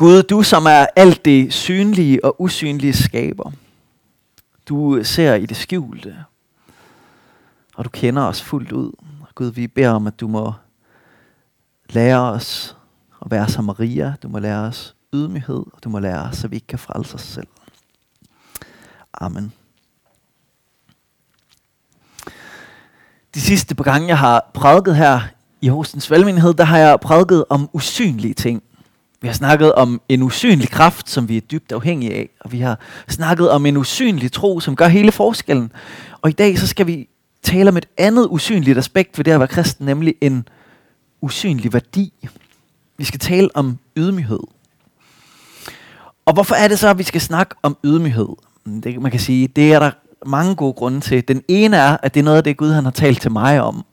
[0.00, 3.52] Gud, du som er alt det synlige og usynlige skaber.
[4.68, 6.24] Du ser i det skjulte,
[7.74, 8.92] og du kender os fuldt ud.
[9.34, 10.52] Gud, vi beder om, at du må
[11.90, 12.76] lære os
[13.24, 14.14] at være som Maria.
[14.22, 17.14] Du må lære os ydmyghed, og du må lære os, så vi ikke kan frelse
[17.14, 17.48] os selv.
[19.14, 19.52] Amen.
[23.34, 25.20] De sidste par gange, jeg har prædiket her
[25.60, 28.62] i Hostens Valgmenighed, der har jeg prædiket om usynlige ting.
[29.22, 32.28] Vi har snakket om en usynlig kraft, som vi er dybt afhængige af.
[32.40, 32.78] Og vi har
[33.08, 35.72] snakket om en usynlig tro, som gør hele forskellen.
[36.22, 37.08] Og i dag så skal vi
[37.42, 40.48] tale om et andet usynligt aspekt ved det at være kristen, nemlig en
[41.20, 42.28] usynlig værdi.
[42.98, 44.40] Vi skal tale om ydmyghed.
[46.26, 48.28] Og hvorfor er det så, at vi skal snakke om ydmyghed?
[48.82, 49.90] Det, man kan sige, det er der
[50.26, 51.28] mange gode grunde til.
[51.28, 53.60] Den ene er, at det er noget af det, Gud han har talt til mig
[53.60, 53.84] om.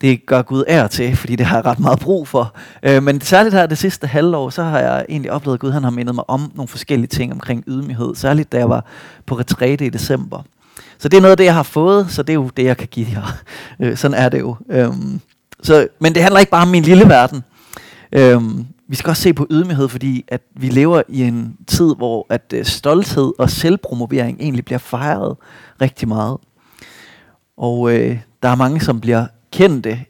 [0.00, 2.54] Det gør Gud ære til, fordi det har jeg ret meget brug for.
[2.82, 5.84] Øh, men særligt her det sidste halvår, så har jeg egentlig oplevet, at Gud han
[5.84, 8.14] har mindet mig om nogle forskellige ting omkring ydmyghed.
[8.14, 8.84] Særligt da jeg var
[9.26, 10.42] på retræte i december.
[10.98, 12.76] Så det er noget af det, jeg har fået, så det er jo det, jeg
[12.76, 13.36] kan give jer.
[13.80, 14.56] Øh, sådan er det jo.
[14.70, 14.92] Øh,
[15.62, 17.44] så, men det handler ikke bare om min lille verden.
[18.12, 18.42] Øh,
[18.88, 22.52] vi skal også se på ydmyghed, fordi at vi lever i en tid, hvor at
[22.54, 25.36] øh, stolthed og selvpromovering egentlig bliver fejret
[25.80, 26.36] rigtig meget.
[27.56, 30.04] Og øh, der er mange, som bliver kendte,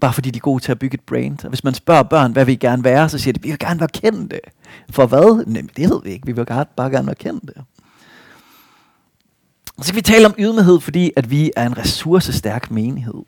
[0.00, 1.44] bare fordi de er gode til at bygge et brand.
[1.44, 3.58] Og hvis man spørger børn, hvad vil I gerne være, så siger de, vi vil
[3.58, 4.40] gerne være kendte.
[4.90, 5.46] For hvad?
[5.46, 6.26] Nej, det ved vi ikke.
[6.26, 6.44] Vi vil
[6.76, 7.52] bare gerne være kendte.
[9.78, 13.22] Så skal vi tale om ydmyghed, fordi at vi er en ressourcestærk menighed.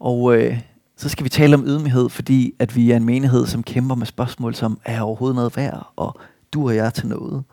[0.00, 0.60] Og øh,
[0.96, 4.06] så skal vi tale om ydmyghed, fordi at vi er en menighed, som kæmper med
[4.06, 6.20] spørgsmål som, er jeg overhovedet noget værd, og
[6.52, 7.44] du og jeg til noget?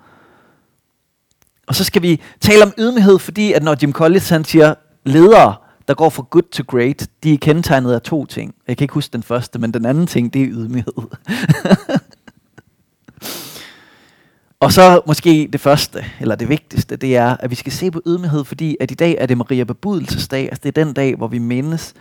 [1.67, 4.73] Og så skal vi tale om ydmyghed, fordi at når Jim Collins han siger,
[5.05, 5.55] ledere,
[5.87, 8.55] der går fra good to great, de er kendetegnet af to ting.
[8.67, 10.93] Jeg kan ikke huske den første, men den anden ting, det er ydmyghed.
[14.59, 18.01] Og så måske det første, eller det vigtigste, det er, at vi skal se på
[18.07, 20.41] ydmyghed, fordi at i dag er det Maria bebudelsesdag.
[20.41, 21.93] Altså det er den dag, hvor vi mindes,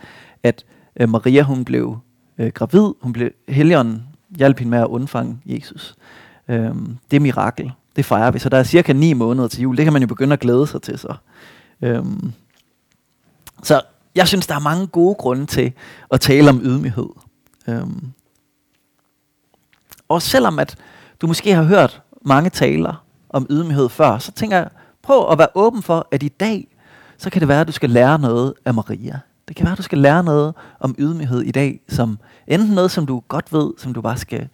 [0.43, 0.65] at
[0.99, 1.97] øh, Maria hun blev
[2.37, 2.93] øh, gravid.
[3.01, 4.03] Hun blev helgen
[4.37, 5.95] hjalp hende med at undfange Jesus.
[6.47, 7.71] Øhm, det er mirakel.
[7.95, 8.39] Det fejrer vi.
[8.39, 9.77] Så der er cirka ni måneder til jul.
[9.77, 11.15] Det kan man jo begynde at glæde sig til så.
[11.81, 12.31] Øhm,
[13.63, 13.81] så
[14.15, 15.73] jeg synes, der er mange gode grunde til
[16.11, 17.09] at tale om ydmyghed.
[17.67, 18.11] Øhm,
[20.09, 20.75] og selvom at
[21.21, 24.69] du måske har hørt mange taler om ydmyghed før, så tænker jeg,
[25.01, 26.67] prøv at være åben for, at i dag,
[27.17, 29.19] så kan det være, at du skal lære noget af Maria.
[29.47, 32.91] Det kan være, at du skal lære noget om ydmyghed i dag, som enten noget,
[32.91, 34.49] som du godt ved, som du bare skal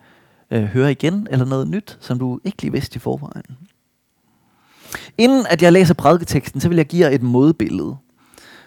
[0.52, 3.58] øh, høre igen, eller noget nyt, som du ikke lige vidste i forvejen.
[5.18, 7.98] Inden at jeg læser prædiketeksten, så vil jeg give jer et modbillede.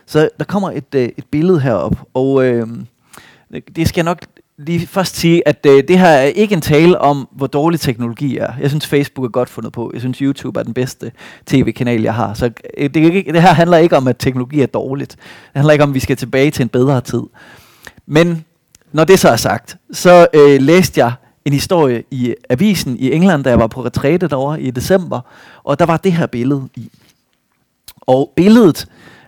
[0.06, 2.68] Så der kommer et, øh, et billede herop, og øh,
[3.76, 4.18] det skal jeg nok
[4.58, 8.36] lige først sige, at øh, det her er ikke en tale om, hvor dårlig teknologi
[8.36, 8.52] er.
[8.60, 9.90] Jeg synes, Facebook er godt fundet på.
[9.92, 11.12] Jeg synes, YouTube er den bedste
[11.46, 12.34] tv-kanal, jeg har.
[12.34, 15.10] Så øh, det, det her handler ikke om, at teknologi er dårligt.
[15.12, 17.22] Det handler ikke om, at vi skal tilbage til en bedre tid.
[18.06, 18.44] Men
[18.92, 21.12] når det så er sagt, så øh, læste jeg
[21.44, 25.20] en historie i avisen i England, da jeg var på retræte derovre i december,
[25.64, 26.90] og der var det her billede i.
[28.00, 28.86] Og billedet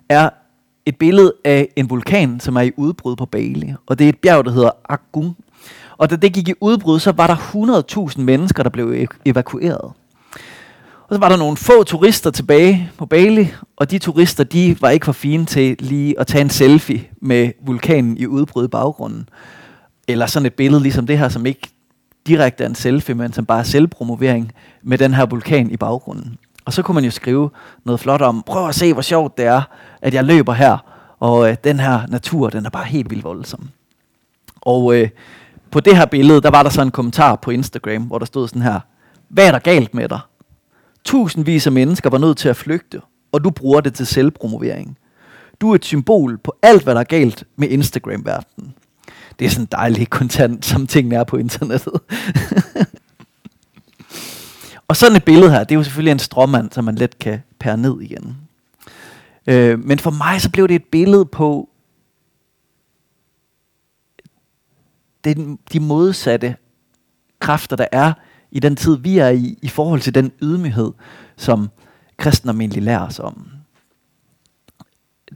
[0.09, 0.31] er
[0.89, 3.75] et billede af en vulkan, som er i udbrud på Bali.
[3.87, 5.37] Og det er et bjerg, der hedder Agung.
[5.99, 7.37] Og da det gik i udbrud, så var der
[8.17, 9.93] 100.000 mennesker, der blev evakueret.
[11.09, 14.91] Og så var der nogle få turister tilbage på Bali, og de turister, de var
[14.91, 19.29] ikke for fine til lige at tage en selfie med vulkanen i udbrud i baggrunden.
[20.09, 21.69] Eller sådan et billede ligesom det her, som ikke
[22.27, 26.39] direkte er en selfie, men som bare er selvpromovering med den her vulkan i baggrunden.
[26.69, 27.51] Og så kunne man jo skrive
[27.85, 29.63] noget flot om, prøv at se, hvor sjovt det er,
[30.03, 30.79] at jeg løber her,
[31.21, 33.69] og øh, den her natur, den er bare helt vildt voldsom.
[34.61, 35.09] Og øh,
[35.71, 38.49] på det her billede, der var der så en kommentar på Instagram, hvor der stod
[38.49, 38.81] sådan her,
[39.29, 40.21] hvad er der galt med dig?
[41.05, 43.01] Tusindvis af mennesker var nødt til at flygte,
[43.33, 44.99] og du bruger det til selvpromovering.
[45.61, 48.75] Du er et symbol på alt, hvad der er galt med Instagram-verdenen.
[49.39, 52.01] Det er sådan dejligt kontant, som tingene er på internettet.
[54.89, 57.43] Og sådan et billede her, det er jo selvfølgelig en stråmand, som man let kan
[57.59, 58.37] pære ned igen.
[59.47, 61.69] Øh, men for mig så blev det et billede på
[65.25, 66.57] den, de modsatte
[67.41, 68.13] kræfter, der er
[68.51, 70.93] i den tid, vi er i, i forhold til den ydmyghed,
[71.37, 71.71] som
[72.17, 73.49] kristen almindelig lærer os om.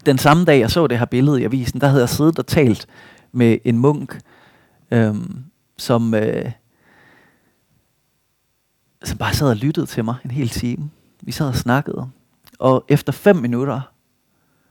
[0.07, 2.47] Den samme dag, jeg så det her billede i avisen, der havde jeg siddet og
[2.47, 2.87] talt
[3.33, 4.21] med en munk,
[4.91, 5.45] øhm,
[5.79, 6.53] som, øh,
[9.05, 10.91] som bare sad og lyttede til mig en hel time.
[11.23, 12.09] Vi sad og snakkede.
[12.59, 13.81] Og efter fem minutter,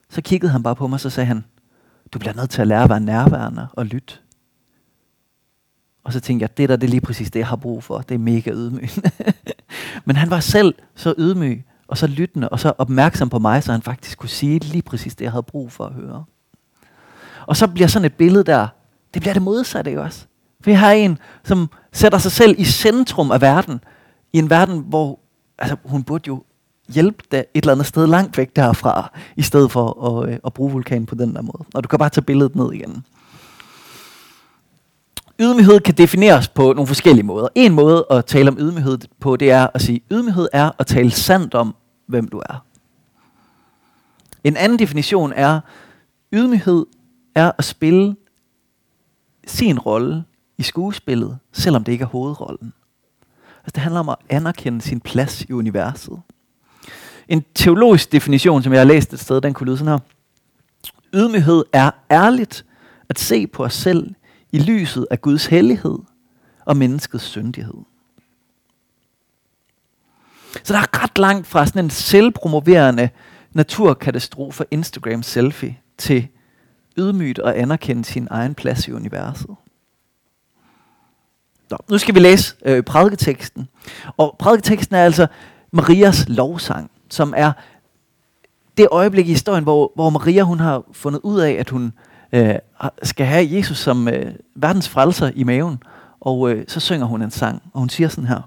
[0.10, 1.44] så kiggede han bare på mig, så sagde han,
[2.14, 4.14] du bliver nødt til at lære at være nærværende og lytte.
[6.04, 7.98] Og så tænkte jeg, det der det er lige præcis det, jeg har brug for.
[7.98, 9.12] Det er mega ydmygende.
[10.06, 13.72] Men han var selv så ydmyg, og så lyttende, og så opmærksom på mig, så
[13.72, 16.24] han faktisk kunne sige lige præcis det, jeg havde brug for at høre.
[17.48, 18.68] Og så bliver sådan et billede der,
[19.14, 20.26] det bliver det modsatte, ikke også?
[20.66, 23.82] Vi har en, som sætter sig selv i centrum af verden,
[24.34, 25.20] i en verden, hvor
[25.58, 26.44] altså, hun burde jo
[26.90, 30.54] hjælpe det et eller andet sted langt væk derfra, i stedet for at, øh, at
[30.54, 31.64] bruge vulkanen på den der måde.
[31.74, 33.06] Og du kan bare tage billedet ned igen.
[35.40, 37.48] Ydmyghed kan defineres på nogle forskellige måder.
[37.56, 41.12] En måde at tale om ydmyghed på, det er at sige, ydmyghed er at tale
[41.12, 41.76] sandt om,
[42.08, 42.66] hvem du er.
[44.44, 45.60] En anden definition er,
[46.34, 46.86] ydmyghed
[47.36, 48.16] er at spille
[49.48, 50.24] sin rolle
[50.58, 52.74] i skuespillet, selvom det ikke er hovedrollen.
[53.64, 56.22] Altså, det handler om at anerkende sin plads i universet.
[57.28, 60.00] En teologisk definition, som jeg har læst et sted, den kunne lyde sådan her.
[61.14, 62.66] Ydmyghed er ærligt
[63.10, 64.16] at se på os selv
[64.52, 65.98] i lyset af Guds hellighed
[66.66, 67.74] og menneskets syndighed.
[70.64, 73.10] Så der er ret langt fra sådan en selvpromoverende
[73.54, 76.28] naturkatastrofe Instagram selfie til
[76.98, 79.56] ydmygt at anerkende sin egen plads i universet.
[81.72, 83.68] Nå, nu skal vi læse øh, prædiketeksten.
[84.18, 85.28] Og prædiketeksten er altså
[85.72, 87.52] Marias lovsang, som er
[88.78, 91.94] det øjeblik i historien, hvor, hvor Maria hun har fundet ud af, at hun
[92.32, 92.56] øh,
[93.04, 95.84] skal have Jesus som øh, verdens frelser i maven.
[96.22, 98.42] Og øh, så synger hun en sang, og hun siger sådan her.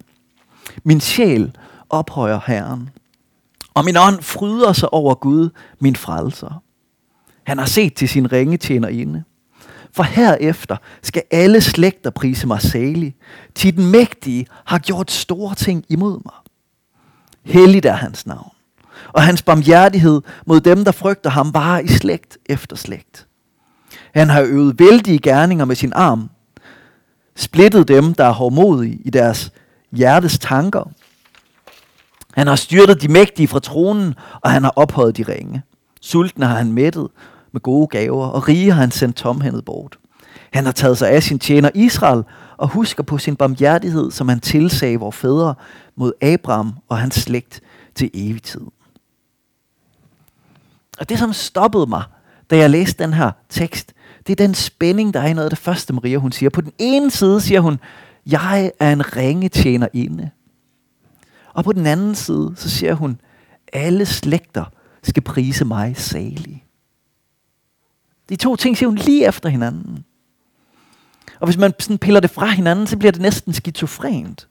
[0.84, 1.56] Min sjæl
[1.90, 2.90] ophøjer Herren,
[3.74, 6.62] og min ånd fryder sig over Gud, min frelser.
[7.42, 9.24] Han har set til sin ringe tjener inde.
[9.94, 13.14] For herefter skal alle slægter prise mig salig,
[13.54, 16.34] til den mægtige har gjort store ting imod mig.
[17.44, 18.50] Helligt er hans navn,
[19.12, 23.26] og hans barmhjertighed mod dem, der frygter ham, bare i slægt efter slægt.
[24.14, 26.30] Han har øvet vældige gerninger med sin arm,
[27.36, 29.52] splittet dem, der er hårdmodige i deres
[29.92, 30.90] hjertes tanker.
[32.32, 35.62] Han har styrtet de mægtige fra tronen, og han har ophøjet de ringe.
[36.00, 37.08] Sultne har han mættet
[37.54, 39.98] med gode gaver, og rige har han sendt tomhændet bort.
[40.52, 42.24] Han har taget sig af sin tjener Israel,
[42.56, 45.54] og husker på sin barmhjertighed, som han tilsagde vores fædre
[45.96, 47.60] mod Abraham og hans slægt
[47.94, 48.60] til evig tid.
[50.98, 52.02] Og det, som stoppede mig,
[52.50, 53.92] da jeg læste den her tekst,
[54.26, 56.50] det er den spænding, der er i noget af det første, Maria hun siger.
[56.50, 57.78] På den ene side siger hun,
[58.26, 60.30] jeg er en ringe tjener inde.
[61.54, 63.20] Og på den anden side, så siger hun,
[63.72, 64.64] alle slægter
[65.02, 66.63] skal prise mig salig.
[68.28, 70.04] De to ting siger hun lige efter hinanden.
[71.40, 74.48] Og hvis man sådan piller det fra hinanden, så bliver det næsten skizofrent.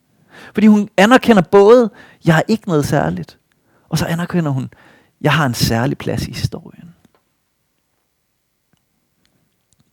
[0.53, 1.89] Fordi hun anerkender både,
[2.25, 3.39] jeg har ikke noget særligt,
[3.89, 4.69] og så anerkender hun,
[5.21, 6.95] jeg har en særlig plads i historien.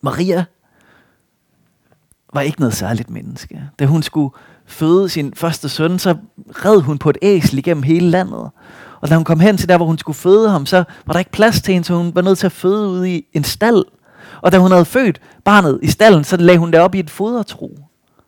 [0.01, 0.45] Maria
[2.33, 3.69] var ikke noget særligt menneske.
[3.79, 4.35] Da hun skulle
[4.65, 8.49] føde sin første søn, så red hun på et æsel igennem hele landet.
[9.01, 11.19] Og da hun kom hen til der, hvor hun skulle føde ham, så var der
[11.19, 13.85] ikke plads til hende, så hun var nødt til at føde ude i en stald.
[14.41, 17.09] Og da hun havde født barnet i stallen, så lagde hun det op i et
[17.09, 17.79] fodertro.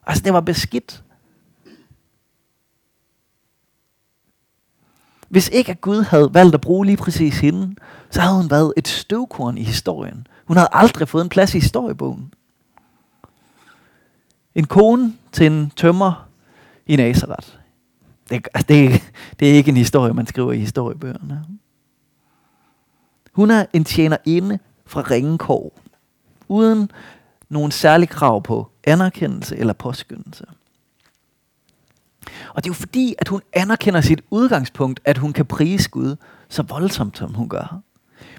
[0.08, 1.04] Altså, det var beskidt.
[5.30, 7.76] Hvis ikke at Gud havde valgt at bruge lige præcis hende,
[8.10, 10.28] så havde hun været et støvkorn i historien.
[10.46, 12.34] Hun havde aldrig fået en plads i historiebogen.
[14.56, 16.28] En kone til en tømmer
[16.86, 17.48] i Nazareth.
[18.30, 19.02] Det, altså det,
[19.40, 21.46] det er ikke en historie, man skriver i historiebøgerne.
[23.32, 25.80] Hun er en tjenerinde fra Ringekår,
[26.48, 26.92] uden
[27.50, 30.46] nogen særlig krav på anerkendelse eller påskyndelse.
[32.50, 36.16] Og det er jo fordi, at hun anerkender sit udgangspunkt, at hun kan prise Gud
[36.50, 37.82] så voldsomt, som hun gør.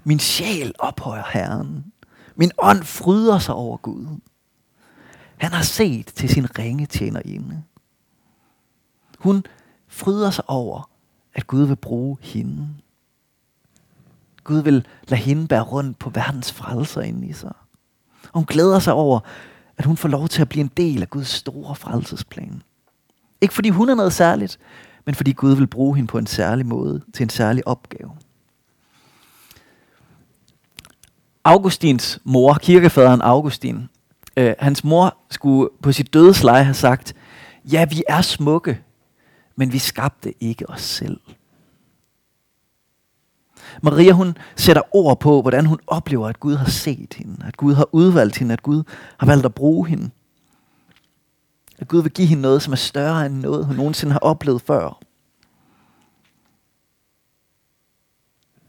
[0.05, 1.85] Min sjæl ophøjer Herren.
[2.37, 4.07] Min ånd fryder sig over Gud.
[5.37, 7.63] Han har set til sin ringe tjenerinde.
[9.19, 9.45] Hun
[9.95, 10.91] fryder sig over,
[11.35, 12.69] at Gud vil bruge hende.
[14.45, 17.53] Gud vil lade hende bære rundt på verdens frelser inde i sig.
[18.23, 19.21] Og hun glæder sig over,
[19.77, 22.63] at hun får lov til at blive en del af Guds store frelsesplan.
[23.41, 24.59] Ikke fordi hun er noget særligt,
[25.05, 28.11] men fordi Gud vil bruge hende på en særlig måde, til en særlig opgave.
[31.45, 33.89] Augustins mor, kirkefaderen Augustin,
[34.37, 37.15] øh, hans mor skulle på sit dødsleje have sagt,
[37.65, 38.84] ja, vi er smukke,
[39.57, 41.21] men vi skabte ikke os selv.
[43.83, 47.75] Maria hun sætter ord på, hvordan hun oplever, at Gud har set hende, at Gud
[47.75, 48.83] har udvalgt hende, at Gud
[49.19, 50.11] har valgt at bruge hende.
[51.79, 54.63] At Gud vil give hende noget, som er større end noget, hun nogensinde har oplevet
[54.63, 54.99] før.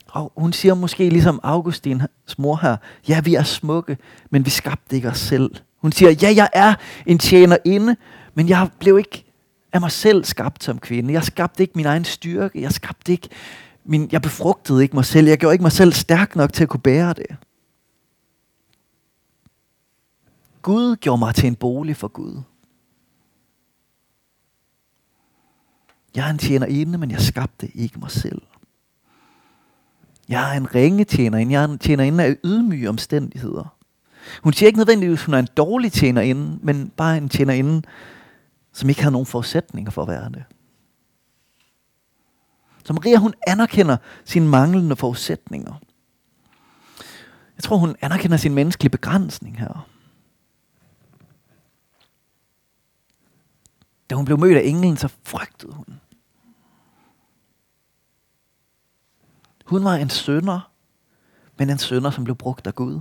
[0.07, 2.03] Og hun siger måske ligesom Augustins
[2.37, 2.77] mor her,
[3.07, 3.97] ja, vi er smukke,
[4.29, 5.55] men vi skabte ikke os selv.
[5.77, 6.73] Hun siger, ja, jeg er
[7.05, 7.95] en tjenerinde,
[8.33, 9.24] men jeg blev ikke
[9.75, 11.13] af mig selv skabt som kvinde.
[11.13, 12.61] Jeg skabte ikke min egen styrke.
[12.61, 13.29] Jeg skabte ikke
[13.85, 15.27] min, jeg befrugtede ikke mig selv.
[15.27, 17.35] Jeg gjorde ikke mig selv stærk nok til at kunne bære det.
[20.61, 22.41] Gud gjorde mig til en bolig for Gud.
[26.15, 28.41] Jeg er en tjenerinde, men jeg skabte ikke mig selv.
[30.29, 31.53] Jeg er en ringe tjenerinde.
[31.53, 33.75] Jeg er en tjenerinde af ydmyge omstændigheder.
[34.43, 37.81] Hun siger ikke nødvendigvis, at hun er en dårlig tjenerinde, men bare en tjenerinde,
[38.75, 40.43] som ikke havde nogen forudsætninger for at være det.
[42.85, 45.73] Så Maria, hun anerkender sine manglende forudsætninger.
[47.55, 49.87] Jeg tror, hun anerkender sin menneskelige begrænsning her.
[54.09, 55.85] Da hun blev mødt af englen, så frygtede hun.
[59.65, 60.71] Hun var en sønder,
[61.57, 62.99] men en sønder, som blev brugt af Gud.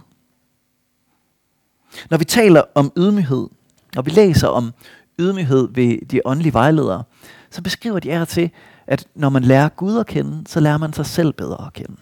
[2.11, 3.49] Når vi taler om ydmyghed,
[3.95, 4.73] når vi læser om
[5.19, 7.03] ydmyghed ved de åndelige vejledere,
[7.51, 8.51] så beskriver de her til,
[8.87, 11.97] at når man lærer Gud at kende, så lærer man sig selv bedre at kende.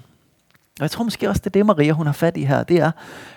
[0.78, 2.76] Og jeg tror måske også, det er det, Maria hun har fat i her, det
[2.76, 2.90] er,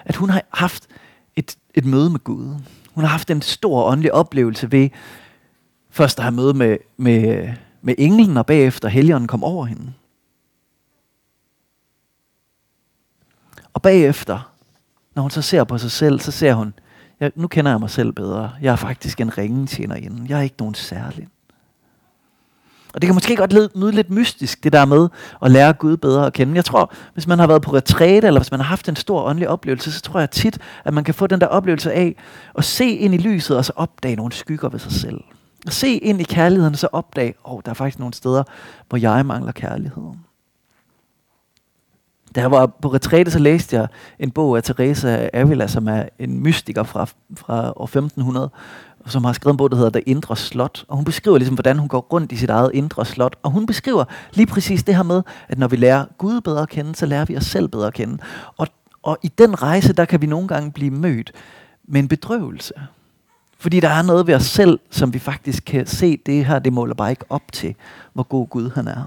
[0.05, 0.87] at hun har haft
[1.35, 2.55] et, et møde med Gud.
[2.93, 4.89] Hun har haft en stor åndelig oplevelse ved
[5.89, 7.49] først at have møde med, med,
[7.81, 9.93] med englen, og bagefter helgenen kom over hende.
[13.73, 14.51] Og bagefter,
[15.15, 16.73] når hun så ser på sig selv, så ser hun,
[17.21, 18.51] ja, nu kender jeg mig selv bedre.
[18.61, 20.25] Jeg er faktisk en ringe tjenerinde.
[20.29, 21.27] Jeg er ikke nogen særlig.
[22.95, 25.07] Og det kan måske godt lyde lidt mystisk, det der med
[25.41, 26.55] at lære Gud bedre at kende.
[26.55, 29.23] Jeg tror, hvis man har været på retræte, eller hvis man har haft en stor
[29.23, 32.15] åndelig oplevelse, så tror jeg tit, at man kan få den der oplevelse af
[32.57, 35.21] at se ind i lyset, og så opdage nogle skygger ved sig selv.
[35.67, 38.43] At se ind i kærligheden, og så opdage, åh, oh, der er faktisk nogle steder,
[38.89, 40.24] hvor jeg mangler kærligheden.
[42.35, 43.87] Da jeg var på retræte, så læste jeg
[44.19, 48.49] en bog af Teresa Avila, som er en mystiker fra, fra år 1500,
[49.05, 50.85] som har skrevet en bog, der hedder Det Indre Slot.
[50.87, 53.35] Og hun beskriver ligesom, hvordan hun går rundt i sit eget indre slot.
[53.43, 56.69] Og hun beskriver lige præcis det her med, at når vi lærer Gud bedre at
[56.69, 58.17] kende, så lærer vi os selv bedre at kende.
[58.57, 58.67] Og,
[59.03, 61.31] og i den rejse, der kan vi nogle gange blive mødt
[61.87, 62.73] med en bedrøvelse.
[63.59, 66.73] Fordi der er noget ved os selv, som vi faktisk kan se, det her, det
[66.73, 67.75] måler bare ikke op til,
[68.13, 69.05] hvor god Gud han er.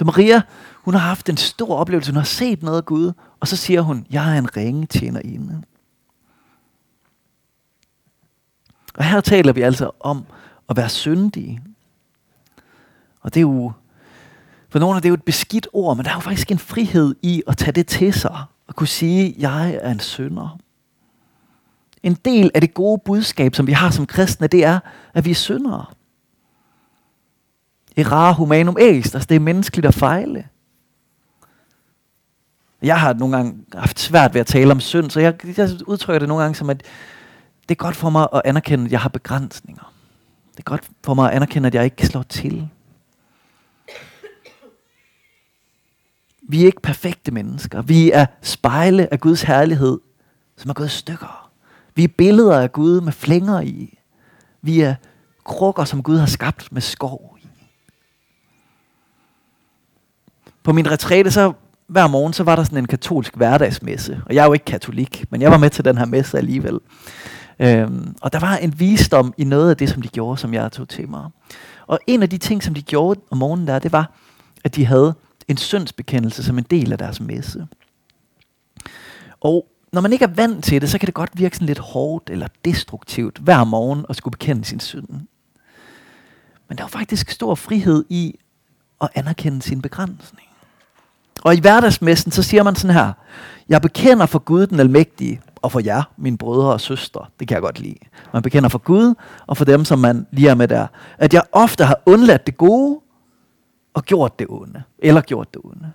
[0.00, 0.42] Så Maria,
[0.74, 3.80] hun har haft en stor oplevelse, hun har set noget af Gud, og så siger
[3.80, 5.62] hun, jeg er en ringe tjener inde.
[8.94, 10.24] Og her taler vi altså om
[10.68, 11.62] at være syndige.
[13.20, 13.72] Og det er jo,
[14.68, 16.58] for nogle af det er jo et beskidt ord, men der er jo faktisk en
[16.58, 20.58] frihed i at tage det til sig, og kunne sige, jeg er en synder.
[22.02, 24.80] En del af det gode budskab, som vi har som kristne, det er,
[25.14, 25.84] at vi er syndere.
[28.00, 30.48] Errare humanum est, altså det er menneskeligt at fejle.
[32.82, 36.18] Jeg har nogle gange haft svært ved at tale om synd, så jeg, jeg udtrykker
[36.18, 36.82] det nogle gange som, at
[37.68, 39.92] det er godt for mig at anerkende, at jeg har begrænsninger.
[40.52, 42.68] Det er godt for mig at anerkende, at jeg ikke slår til.
[46.42, 47.82] Vi er ikke perfekte mennesker.
[47.82, 50.00] Vi er spejle af Guds herlighed,
[50.56, 51.50] som er gået i stykker.
[51.94, 53.98] Vi er billeder af Gud med flænger i.
[54.62, 54.94] Vi er
[55.44, 57.46] krukker, som Gud har skabt med skov i.
[60.62, 61.52] På min retræte, så
[61.86, 64.22] hver morgen, så var der sådan en katolsk hverdagsmesse.
[64.26, 66.78] Og jeg er jo ikke katolik, men jeg var med til den her messe alligevel.
[67.58, 70.72] Øhm, og der var en visdom i noget af det, som de gjorde, som jeg
[70.72, 71.30] tog til mig.
[71.86, 74.12] Og en af de ting, som de gjorde om morgenen der, det var,
[74.64, 75.14] at de havde
[75.48, 77.66] en syndsbekendelse som en del af deres messe.
[79.40, 81.78] Og når man ikke er vant til det, så kan det godt virke sådan lidt
[81.78, 85.08] hårdt eller destruktivt hver morgen at skulle bekende sin synd.
[86.68, 88.38] Men der er faktisk stor frihed i
[89.00, 90.49] at anerkende sin begrænsning.
[91.44, 93.12] Og i hverdagsmessen, så siger man sådan her,
[93.68, 97.26] jeg bekender for Gud den almægtige, og for jer, mine brødre og søstre.
[97.40, 97.96] Det kan jeg godt lide.
[98.32, 99.14] Man bekender for Gud,
[99.46, 100.86] og for dem, som man lige er med der.
[101.18, 103.00] At jeg ofte har undladt det gode,
[103.94, 104.82] og gjort det onde.
[104.98, 105.92] Eller gjort det onde.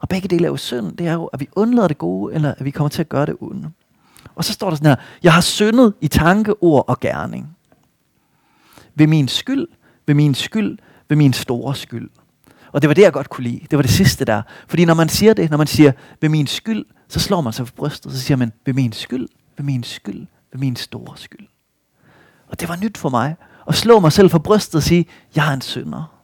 [0.00, 0.96] Og begge dele er jo synd.
[0.96, 3.26] Det er jo, at vi undlader det gode, eller at vi kommer til at gøre
[3.26, 3.70] det onde.
[4.34, 7.56] Og så står der sådan her, jeg har syndet i tanke, ord og gerning.
[8.94, 9.68] Ved min skyld,
[10.06, 12.10] ved min skyld, ved min store skyld.
[12.72, 13.66] Og det var det, jeg godt kunne lide.
[13.70, 14.42] Det var det sidste der.
[14.68, 17.66] Fordi når man siger det, når man siger, ved min skyld, så slår man sig
[17.66, 21.46] på brystet, så siger man, ved min skyld, ved min skyld, ved min store skyld.
[22.48, 23.36] Og det var nyt for mig,
[23.68, 26.18] at slå mig selv for brystet og sige, jeg er en synder.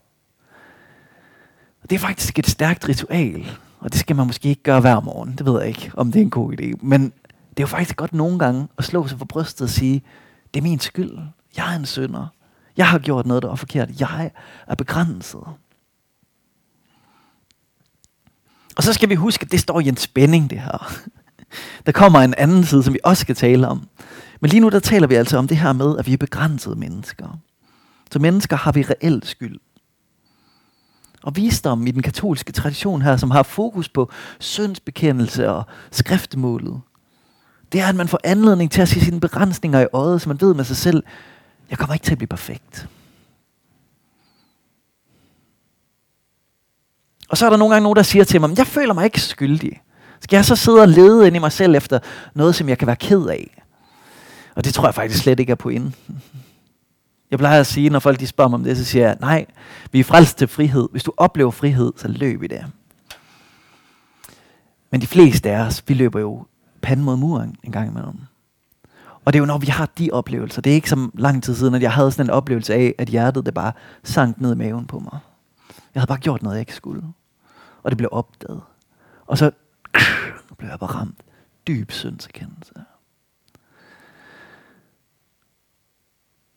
[1.83, 3.47] Og det er faktisk et stærkt ritual,
[3.81, 5.35] og det skal man måske ikke gøre hver morgen.
[5.39, 6.73] Det ved jeg ikke, om det er en god idé.
[6.83, 7.03] Men
[7.51, 10.03] det er jo faktisk godt nogle gange at slå sig for brystet og sige,
[10.55, 11.19] det er min skyld.
[11.57, 12.27] Jeg er en synder.
[12.77, 14.01] Jeg har gjort noget, der var forkert.
[14.01, 14.31] Jeg
[14.67, 15.41] er begrænset.
[18.79, 20.93] Og så skal vi huske, at det står i en spænding, det her.
[21.87, 23.89] Der kommer en anden side, som vi også skal tale om.
[24.41, 26.77] Men lige nu der taler vi altså om det her med, at vi er begrænsede
[26.77, 27.39] mennesker.
[28.13, 29.61] Så mennesker har vi reelt skyld.
[31.23, 36.81] Og visdom i den katolske tradition her, som har fokus på syndsbekendelse og skriftmålet,
[37.73, 40.41] det er, at man får anledning til at se sine begrænsninger i øjet, så man
[40.41, 41.03] ved med sig selv,
[41.71, 42.89] jeg kommer ikke til at blive perfekt.
[47.29, 49.21] Og så er der nogle gange nogen, der siger til mig, jeg føler mig ikke
[49.21, 49.83] skyldig.
[50.21, 51.99] Skal jeg så sidde og lede ind i mig selv efter
[52.35, 53.63] noget, som jeg kan være ked af?
[54.55, 55.95] Og det tror jeg faktisk slet ikke er på inden.
[57.31, 59.47] Jeg plejer at sige, når folk de spørger mig om det, så siger jeg, nej,
[59.93, 60.89] vi er frelst til frihed.
[60.93, 62.65] Hvis du oplever frihed, så løb i det.
[64.91, 66.47] Men de fleste af os, vi løber jo
[66.83, 68.19] panden mod muren en gang imellem.
[69.25, 70.63] Og det er jo når vi har de oplevelser.
[70.63, 73.09] Det er ikke så lang tid siden, at jeg havde sådan en oplevelse af, at
[73.09, 73.73] hjertet det bare
[74.05, 75.19] sank ned i maven på mig.
[75.95, 77.03] Jeg havde bare gjort noget, jeg ikke skulle.
[77.83, 78.63] Og det blev opdaget.
[79.27, 79.51] Og så
[80.59, 81.21] blev jeg bare ramt.
[81.67, 82.75] Dyb syndserkendelse.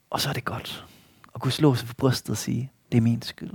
[0.09, 0.85] Og så er det godt
[1.35, 3.53] at kunne slå sig for brystet og sige, det er min skyld.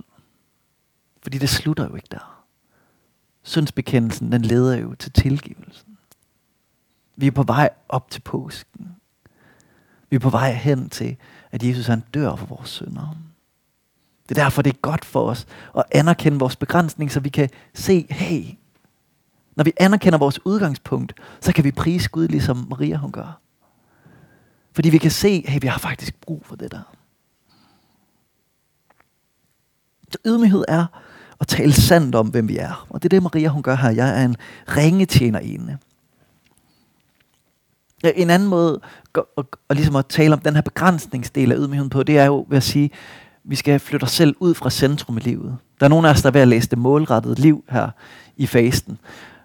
[1.22, 2.44] Fordi det slutter jo ikke der.
[3.42, 5.98] Syndsbekendelsen, den leder jo til tilgivelsen.
[7.16, 8.96] Vi er på vej op til påsken.
[10.10, 11.16] Vi er på vej hen til,
[11.50, 13.16] at Jesus han dør for vores synder.
[14.28, 17.50] Det er derfor, det er godt for os at anerkende vores begrænsning, så vi kan
[17.74, 18.44] se, hey,
[19.56, 23.40] når vi anerkender vores udgangspunkt, så kan vi prise Gud, ligesom Maria hun gør.
[24.72, 26.82] Fordi vi kan se, hey, vi har faktisk brug for det der.
[30.12, 30.86] Så ydmyghed er
[31.40, 32.86] at tale sandt om, hvem vi er.
[32.90, 33.90] Og det er det, Maria hun gør her.
[33.90, 34.36] Jeg er en
[34.68, 35.78] ringetjener ene.
[38.04, 38.80] En anden måde
[39.14, 42.24] at, at, at, ligesom at tale om den her begrænsningsdel af ydmygheden på, det er
[42.24, 42.90] jo ved at sige,
[43.48, 45.56] vi skal flytte os selv ud fra centrum i livet.
[45.80, 47.90] Der er nogen af os, der er ved at læse det målrettede liv her
[48.36, 48.98] i fasten.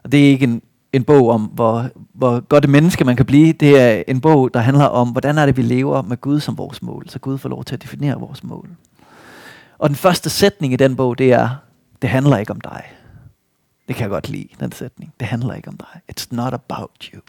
[0.04, 0.62] Og det er ikke en,
[0.94, 3.54] en bog om, hvor, hvor godt et menneske man kan blive.
[3.54, 6.58] Det er en bog, der handler om, hvordan er det, vi lever med Gud som
[6.58, 7.10] vores mål.
[7.10, 8.70] Så Gud får lov til at definere vores mål.
[9.78, 11.50] Og den første sætning i den bog, det er,
[12.02, 12.84] det handler ikke om dig.
[13.88, 15.14] Det kan jeg godt lide, den sætning.
[15.20, 16.02] Det handler ikke om dig.
[16.12, 17.22] It's not about you.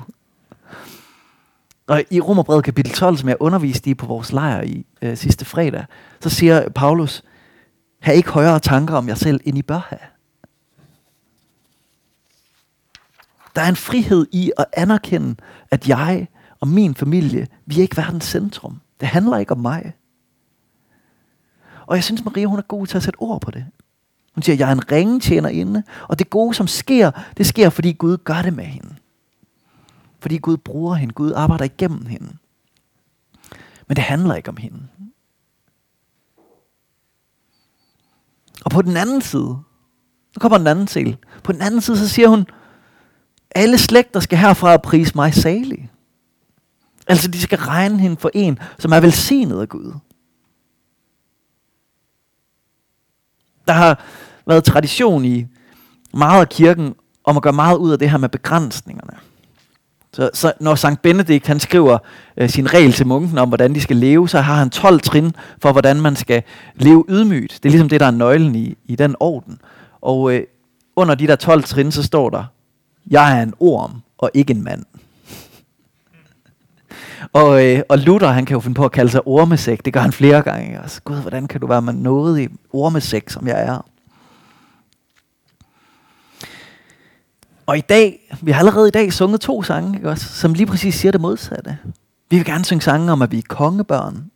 [1.87, 5.45] Og i Romerbrevet kapitel 12, som jeg underviste i på vores lejr i øh, sidste
[5.45, 5.85] fredag,
[6.21, 7.23] så siger Paulus,
[8.01, 10.01] have ikke højere tanker om jer selv, end I bør have.
[13.57, 15.37] Der er en frihed i at anerkende,
[15.71, 16.29] at jeg
[16.61, 18.81] og min familie, vi er ikke verdens centrum.
[19.01, 19.93] Det handler ikke om mig.
[21.87, 23.67] Og jeg synes, Maria hun er god til at sætte ord på det.
[24.35, 27.93] Hun siger, jeg er en ringetjener inde, og det gode, som sker, det sker, fordi
[27.93, 28.95] Gud gør det med hende.
[30.23, 31.15] Fordi Gud bruger hende.
[31.15, 32.37] Gud arbejder igennem hende.
[33.89, 34.89] Men det handler ikke om hende.
[38.65, 39.49] Og på den anden side,
[40.35, 41.17] nu kommer den anden del.
[41.45, 42.47] På den anden side, så siger hun,
[43.51, 45.91] alle slægter skal herfra prise mig salig.
[47.07, 49.95] Altså, de skal regne hende for en, som er velsignet af Gud.
[53.69, 54.05] Der har
[54.47, 55.47] været tradition i
[56.15, 59.32] meget af kirken om at gøre meget ud af det her med begrænsningerne.
[60.15, 61.99] Så, så når Sankt Benedikt han skriver
[62.37, 65.35] øh, sin regel til munken om, hvordan de skal leve, så har han 12 trin
[65.59, 66.43] for, hvordan man skal
[66.75, 67.53] leve ydmygt.
[67.53, 69.59] Det er ligesom det, der er nøglen i, i den orden.
[70.01, 70.43] Og øh,
[70.97, 72.45] under de der 12 trin, så står der,
[73.11, 74.85] jeg er en orm og ikke en mand.
[77.33, 79.85] og, øh, og Luther, han kan jo finde på at kalde sig ormesæk.
[79.85, 80.81] Det gør han flere gange.
[80.81, 81.01] Også.
[81.05, 83.87] Gud, hvordan kan du være med noget i ormesæk, som jeg er?
[87.73, 90.67] Og i dag, vi har allerede i dag sunget to sange, ikke også, som lige
[90.67, 91.79] præcis siger det modsatte.
[92.31, 94.31] Vi vil gerne synge sange om, at vi er kongebørn.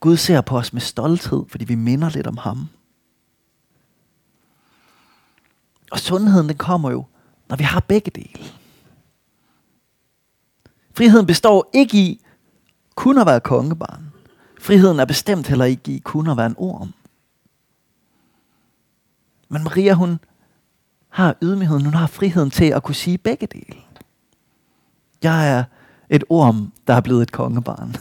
[0.00, 2.68] Gud ser på os med stolthed, fordi vi minder lidt om ham.
[5.90, 7.04] Og sundheden, den kommer jo,
[7.48, 8.44] når vi har begge dele.
[10.96, 12.24] Friheden består ikke i
[12.94, 14.12] kun at være kongebarn.
[14.60, 16.92] Friheden er bestemt heller ikke i kun at være en orm.
[19.48, 20.18] Men Maria, hun
[21.16, 23.80] har ydmygheden, hun har friheden til at kunne sige begge dele.
[25.22, 25.64] Jeg er
[26.10, 27.96] et orm, der er blevet et kongebarn.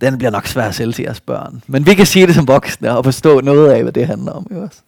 [0.00, 1.62] Den bliver nok svær at sælge til jeres børn.
[1.66, 4.46] Men vi kan sige det som voksne og forstå noget af, hvad det handler om.
[4.50, 4.82] Jo også.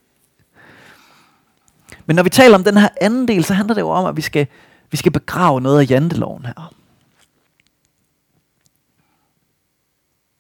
[2.07, 4.17] Men når vi taler om den her anden del, så handler det jo om, at
[4.17, 4.47] vi skal,
[4.91, 6.75] vi skal begrave noget af janteloven her.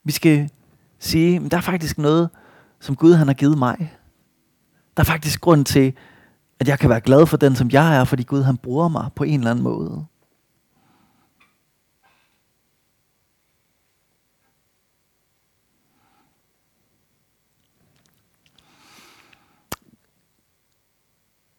[0.05, 0.51] Vi skal
[0.99, 2.31] sige, at der er faktisk noget,
[2.81, 3.93] som Gud han har givet mig.
[4.97, 5.93] Der er faktisk grund til,
[6.61, 9.09] at jeg kan være glad for den, som jeg er, fordi Gud han bruger mig
[9.15, 10.07] på en eller anden måde.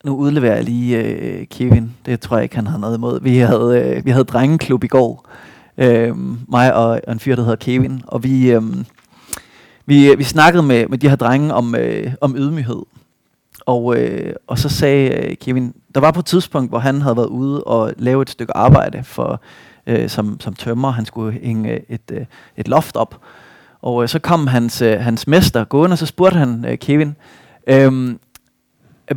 [0.08, 1.96] nu udleverer jeg lige øh, Kevin.
[2.06, 3.22] Det tror jeg ikke, han har noget imod.
[3.22, 5.30] Vi havde, øh, vi havde drengeklub i går.
[5.78, 6.18] Øh,
[6.50, 8.02] mig og, og en fyr, der hedder Kevin.
[8.08, 8.86] Og vi, øhm, øh,
[9.86, 12.82] vi, vi snakkede med, med de her drenge om, øh, om ydmyghed.
[13.68, 17.18] Og, øh, og så sagde øh, Kevin, der var på et tidspunkt, hvor han havde
[17.18, 19.42] været ude og lave et stykke arbejde for,
[19.88, 20.92] øh, som, som tømmer.
[20.92, 22.26] Han skulle hænge øh, et, øh,
[22.58, 23.20] et loft op.
[23.82, 27.16] Og øh, så kom hans, øh, hans mester gående, og så spurgte han øh, Kevin,
[27.68, 28.16] øh,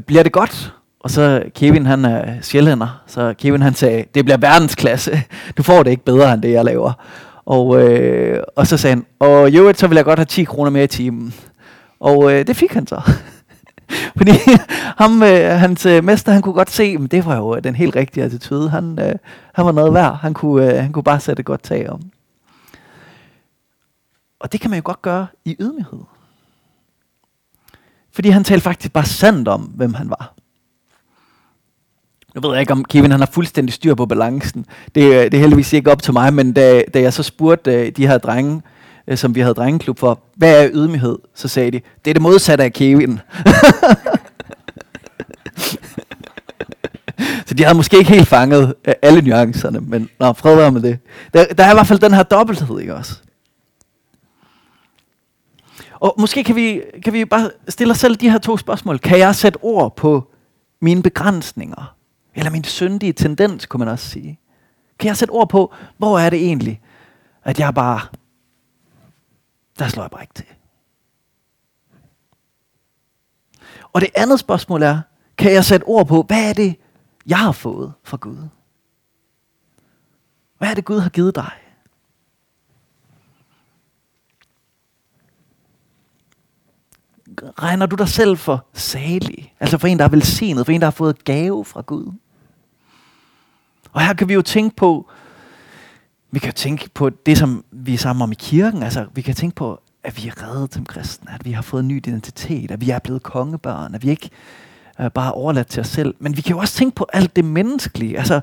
[0.07, 0.75] bliver det godt?
[1.01, 5.23] Og så Kevin, han er sjællænder, så Kevin han sagde, det bliver verdensklasse.
[5.57, 6.93] Du får det ikke bedre end det, jeg laver.
[7.45, 10.71] Og, øh, og så sagde han, og jo, så vil jeg godt have 10 kroner
[10.71, 11.35] mere i timen.
[12.01, 13.01] Og øh, det fik han så.
[14.19, 14.33] Fordi
[14.97, 17.75] ham, øh, hans øh, mester, han kunne godt se, at det var jo øh, den
[17.75, 18.71] helt rigtige attitude.
[18.71, 19.15] Han, øh,
[19.55, 20.19] han var noget værd.
[20.19, 22.01] Han kunne, øh, han kunne bare sætte godt tag om.
[24.41, 26.01] Og det kan man jo godt gøre i ydmyghed.
[28.13, 30.35] Fordi han talte faktisk bare sandt om, hvem han var.
[32.35, 34.67] Nu ved jeg ikke, om Kevin han har fuldstændig styr på balancen.
[34.95, 37.75] Det, øh, det er heldigvis ikke op til mig, men da, da jeg så spurgte
[37.75, 38.63] øh, de her drenge,
[39.11, 41.19] øh, som vi havde drengeklub for, hvad er ydmyghed?
[41.35, 43.21] Så sagde de, det er det modsatte af Kevin.
[47.47, 50.83] så de havde måske ikke helt fanget øh, alle nuancerne, men nå, fred være med
[50.83, 50.99] det.
[51.35, 53.21] Der, der er i hvert fald den her dobbelthed, ikke også?
[56.01, 58.99] Og måske kan vi, kan vi bare stille os selv de her to spørgsmål.
[58.99, 60.31] Kan jeg sætte ord på
[60.81, 61.95] mine begrænsninger?
[62.35, 64.39] Eller min syndige tendens, kunne man også sige.
[64.99, 66.81] Kan jeg sætte ord på, hvor er det egentlig,
[67.45, 68.01] at jeg bare,
[69.81, 70.47] der slår jeg bare ikke til.
[73.93, 75.01] Og det andet spørgsmål er,
[75.39, 76.77] kan jeg sætte ord på, hvad er det,
[77.27, 78.49] jeg har fået fra Gud?
[80.59, 81.51] Hvad er det, Gud har givet dig?
[87.43, 89.55] regner du dig selv for salig?
[89.61, 92.13] Altså for en, der er velsignet, for en, der har fået gave fra Gud.
[93.93, 95.11] Og her kan vi jo tænke på,
[96.31, 98.83] vi kan tænke på det, som vi er sammen om i kirken.
[98.83, 101.81] Altså, vi kan tænke på, at vi er reddet som kristne, at vi har fået
[101.81, 104.31] en ny identitet, at vi er blevet kongebørn, at vi ikke
[105.01, 106.15] øh, er bare overladt til os selv.
[106.19, 108.41] Men vi kan jo også tænke på alt det menneskelige, altså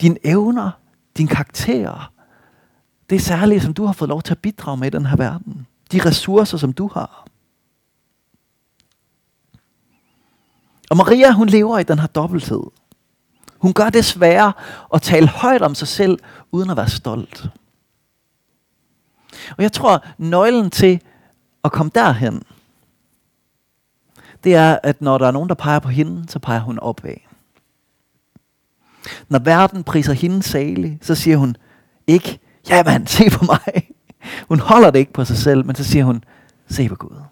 [0.00, 0.70] dine evner,
[1.16, 2.12] din karakter.
[3.10, 5.66] Det er som du har fået lov til at bidrage med i den her verden.
[5.92, 7.26] De ressourcer, som du har.
[10.90, 12.62] Og Maria, hun lever i den her dobbelthed.
[13.58, 14.52] Hun gør det svære
[14.94, 16.18] at tale højt om sig selv,
[16.54, 17.50] uden at være stolt.
[19.56, 21.00] Og jeg tror, nøglen til
[21.64, 22.42] at komme derhen,
[24.44, 27.16] det er, at når der er nogen, der peger på hende, så peger hun opad.
[29.28, 31.56] Når verden priser hende salig, så siger hun
[32.06, 32.38] ikke,
[32.68, 33.90] ja mand, se på mig.
[34.48, 36.24] Hun holder det ikke på sig selv, men så siger hun,
[36.68, 37.22] se på Gud.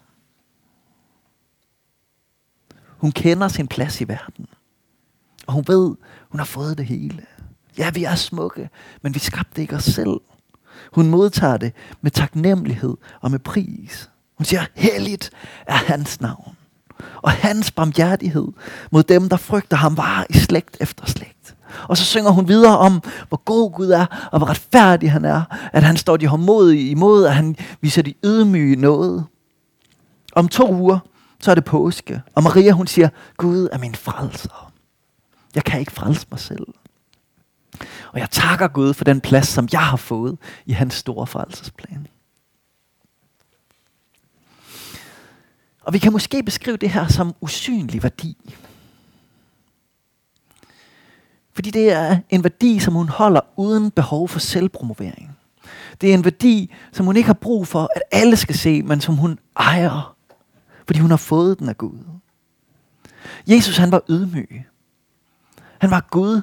[2.97, 4.47] Hun kender sin plads i verden.
[5.47, 5.95] Og hun ved,
[6.29, 7.25] hun har fået det hele.
[7.77, 8.69] Ja, vi er smukke,
[9.01, 10.19] men vi skabte ikke os selv.
[10.93, 14.09] Hun modtager det med taknemmelighed og med pris.
[14.37, 15.31] Hun siger, helligt
[15.67, 16.55] er hans navn.
[17.21, 18.47] Og hans barmhjertighed
[18.91, 21.55] mod dem, der frygter ham, var i slægt efter slægt.
[21.87, 25.41] Og så synger hun videre om, hvor god Gud er, og hvor retfærdig han er.
[25.73, 29.25] At han står de hårdmodige imod, at han viser de ydmyge noget.
[30.35, 30.99] Om to uger,
[31.39, 32.21] så er det påske.
[32.35, 34.71] Og Maria hun siger, Gud er min frelser.
[35.55, 36.67] Jeg kan ikke frelse mig selv.
[38.11, 42.07] Og jeg takker Gud for den plads, som jeg har fået i hans store frelsesplan.
[45.81, 48.37] Og vi kan måske beskrive det her som usynlig værdi.
[51.53, 55.37] Fordi det er en værdi, som hun holder uden behov for selvpromovering.
[56.01, 59.01] Det er en værdi, som hun ikke har brug for, at alle skal se, men
[59.01, 60.13] som hun ejer
[60.85, 61.99] fordi hun har fået den af Gud.
[63.47, 64.65] Jesus han var ydmyg.
[65.77, 66.41] Han var Gud,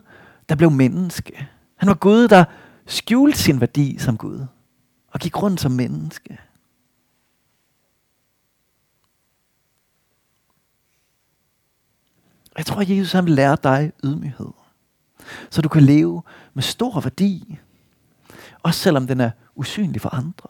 [0.50, 1.48] der blev menneske.
[1.76, 2.44] Han var Gud, der
[2.86, 4.46] skjulte sin værdi som Gud
[5.08, 6.38] og gik rundt som menneske.
[12.56, 14.52] Jeg tror, at Jesus han vil lære dig ydmyghed.
[15.50, 16.22] Så du kan leve
[16.54, 17.58] med stor værdi.
[18.62, 20.48] Også selvom den er usynlig for andre.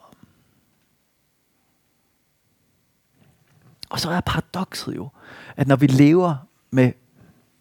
[3.90, 5.08] Og så er paradokset jo,
[5.56, 6.36] at når vi lever
[6.70, 6.92] med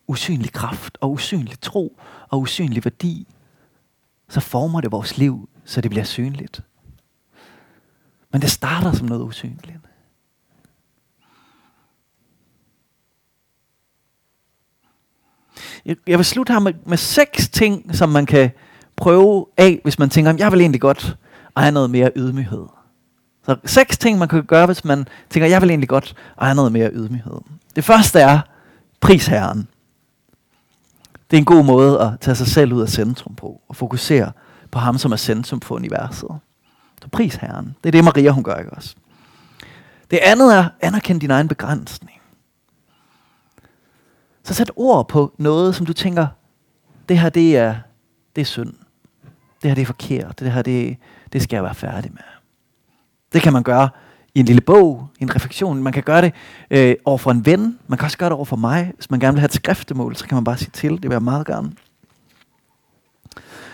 [0.10, 3.28] usynlig kraft og usynlig tro og usynlig værdi,
[4.30, 6.62] så former det vores liv, så det bliver synligt.
[8.32, 9.80] Men det starter som noget usynligt.
[15.86, 18.52] Jeg vil slutte her med, med seks ting, som man kan
[18.95, 21.17] prøve af, hvis man tænker, jeg vil egentlig godt
[21.58, 22.65] have noget mere ydmyghed.
[23.45, 26.72] Så seks ting, man kan gøre, hvis man tænker, jeg vil egentlig godt have noget
[26.72, 27.39] mere ydmyghed.
[27.76, 28.39] Det første er,
[29.00, 29.67] pris herren.
[31.32, 34.32] Det er en god måde at tage sig selv ud af centrum på, og fokusere
[34.72, 36.30] på ham, som er centrum for universet.
[37.02, 37.76] Så pris Herren.
[37.84, 38.96] Det er det, Maria hun gør, ikke også?
[40.12, 42.22] Det andet er, anerkend din egen begrænsning.
[44.44, 46.28] Så sæt ord på noget, som du tænker,
[47.10, 47.76] det her, det er,
[48.36, 48.74] det er synd.
[49.62, 50.39] Det her, det er forkert.
[50.39, 50.98] Det her, det,
[51.34, 52.22] det skal jeg være færdig med.
[53.34, 53.89] Det kan man gøre
[54.39, 55.84] i en lille bog, i en refleksion.
[55.84, 56.34] Man kan gøre det
[56.71, 57.80] øh, over for en ven.
[57.88, 58.91] Man kan også gøre det over for mig.
[58.95, 60.91] Hvis man gerne vil have et skriftemål, så kan man bare sige til.
[60.91, 61.71] Det vil jeg meget gerne.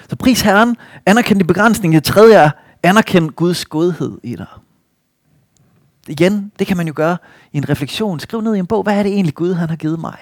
[0.10, 1.94] Så pris Herren, anerkend din begrænsning.
[1.94, 2.50] Det tredje er,
[2.84, 4.46] anerkend Guds godhed i dig.
[6.08, 7.18] Igen, det kan man jo gøre
[7.52, 8.20] i en refleksion.
[8.20, 10.18] Skriv ned i en bog, hvad er det egentlig Gud han har givet mig?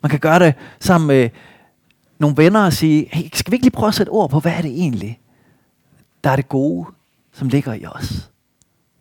[0.00, 1.30] Man kan gøre det sammen med
[2.18, 4.52] nogle venner og sige, hey, skal vi ikke lige prøve at sætte ord på, hvad
[4.52, 5.20] er det egentlig,
[6.24, 6.86] der er det gode,
[7.32, 8.31] som ligger i os?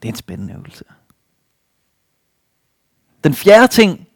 [0.01, 0.83] Det er en spændende øvelse.
[3.23, 4.07] Den fjerde ting,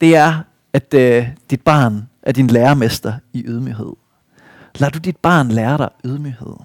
[0.00, 3.92] det er, at øh, dit barn er din lærermester i ydmyghed.
[4.78, 6.56] Lad du dit barn lære dig ydmyghed.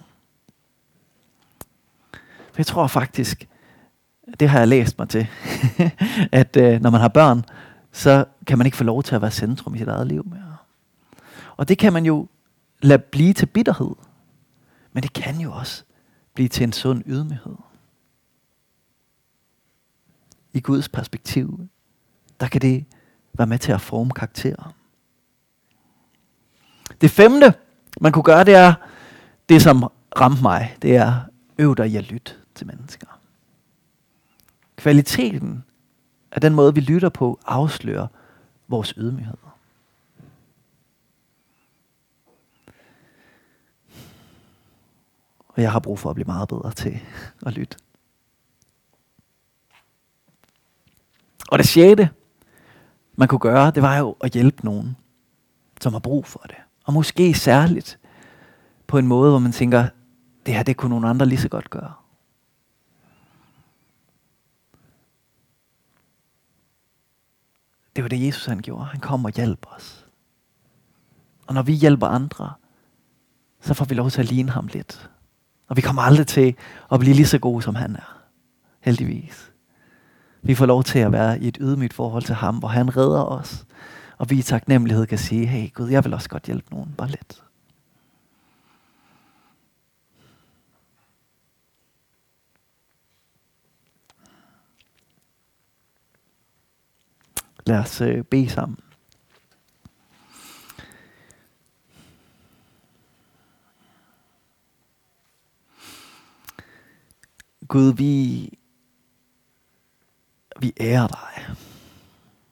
[2.52, 3.47] For jeg tror faktisk,
[4.39, 5.28] det har jeg læst mig til,
[6.32, 7.45] at øh, når man har børn,
[7.91, 10.56] så kan man ikke få lov til at være centrum i sit eget liv mere.
[11.58, 12.28] Og det kan man jo
[12.82, 13.95] lade blive til bitterhed.
[14.93, 15.84] Men det kan jo også
[16.34, 17.56] blive til en sund ydmyghed.
[20.59, 21.69] I Guds perspektiv,
[22.39, 22.85] der kan det
[23.33, 24.73] være med til at forme karakterer.
[27.01, 27.53] Det femte,
[28.01, 28.73] man kunne gøre, det er
[29.49, 29.83] det, som
[30.19, 30.75] ramte mig.
[30.81, 31.21] Det er
[31.57, 33.07] øv dig i at lytte til mennesker.
[34.75, 35.63] Kvaliteten
[36.31, 38.07] af den måde, vi lytter på, afslører
[38.67, 39.37] vores ydmyghed.
[45.47, 46.99] Og jeg har brug for at blive meget bedre til
[47.45, 47.77] at lytte.
[51.49, 52.09] Og det sjette,
[53.15, 54.97] man kunne gøre, det var jo at hjælpe nogen,
[55.81, 56.55] som har brug for det.
[56.83, 57.99] Og måske særligt
[58.88, 59.88] på en måde, hvor man tænker,
[60.45, 61.93] det her det kunne nogle andre lige så godt gøre.
[67.95, 68.85] Det var det, Jesus han gjorde.
[68.85, 70.07] Han kom og hjalp os.
[71.47, 72.53] Og når vi hjælper andre,
[73.62, 75.09] så får vi lov til at ligne ham lidt.
[75.67, 76.55] Og vi kommer aldrig til
[76.91, 78.23] at blive lige så gode, som han er.
[78.79, 79.51] Heldigvis.
[80.41, 83.23] Vi får lov til at være i et ydmygt forhold til ham, hvor han redder
[83.23, 83.65] os.
[84.17, 87.08] Og vi i taknemmelighed kan sige, hey Gud, jeg vil også godt hjælpe nogen, bare
[87.08, 87.43] lidt.
[97.65, 98.78] Lad os øh, bede sammen.
[107.67, 108.49] Gud, vi,
[110.59, 111.55] vi ærer dig.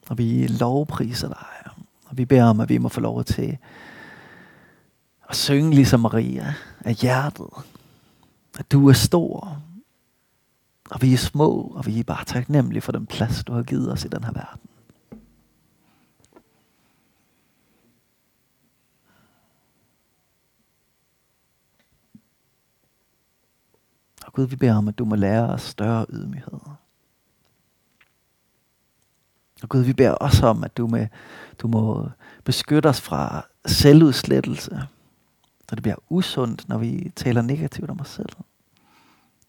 [0.10, 1.72] Og vi lovpriser dig.
[2.06, 3.58] Og vi beder om, at vi må få lov til
[5.30, 6.54] at synge ligesom Maria
[6.86, 7.50] af hjertet.
[8.60, 9.62] At du er stor.
[10.90, 13.92] Og vi er små, og vi er bare taknemmelige for den plads, du har givet
[13.92, 14.70] os i den her verden.
[24.26, 26.60] Og Gud, vi beder om, at du må lære os større ydmyghed.
[29.64, 31.08] Og Gud, vi beder også om, at du, med,
[31.60, 32.10] du må
[32.44, 34.82] beskytte os fra selvudslettelse.
[35.70, 38.30] Så det bliver usundt, når vi taler negativt om os selv.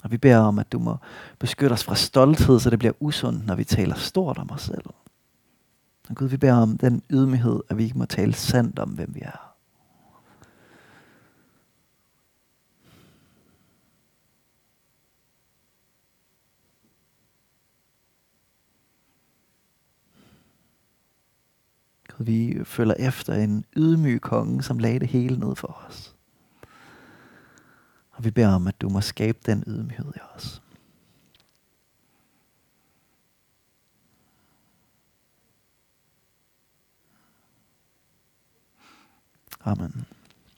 [0.05, 0.97] Og vi beder om, at du må
[1.39, 4.85] beskytte os fra stolthed, så det bliver usundt, når vi taler stort om os selv.
[6.09, 9.15] Og Gud, vi beder om den ydmyghed, at vi ikke må tale sandt om, hvem
[9.15, 9.49] vi er.
[22.08, 26.15] Gud, vi følger efter en ydmyg konge, som lagde det hele ned for os.
[28.11, 30.63] Og vi beder om, at du må skabe den ydmyghed i os.
[39.61, 40.07] Amen.